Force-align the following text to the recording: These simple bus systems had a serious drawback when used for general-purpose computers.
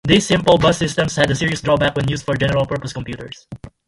These 0.03 0.25
simple 0.25 0.57
bus 0.57 0.79
systems 0.79 1.15
had 1.15 1.29
a 1.29 1.35
serious 1.35 1.61
drawback 1.61 1.95
when 1.95 2.07
used 2.07 2.25
for 2.25 2.33
general-purpose 2.35 2.91
computers. 2.91 3.45